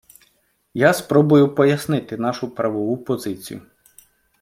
[0.73, 3.61] Я спробую пояснити нашу правову позицію.